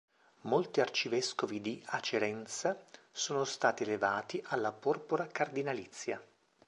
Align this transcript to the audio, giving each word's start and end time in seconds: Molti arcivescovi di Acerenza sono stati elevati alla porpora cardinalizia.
Molti 0.45 0.81
arcivescovi 0.81 1.61
di 1.61 1.79
Acerenza 1.89 2.75
sono 3.11 3.43
stati 3.43 3.83
elevati 3.83 4.41
alla 4.47 4.71
porpora 4.71 5.27
cardinalizia. 5.27 6.19